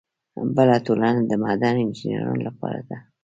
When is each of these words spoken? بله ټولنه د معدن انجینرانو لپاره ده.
بله 0.55 0.75
ټولنه 0.85 1.19
د 1.25 1.31
معدن 1.43 1.75
انجینرانو 1.83 2.41
لپاره 2.47 2.81
ده. 2.89 2.97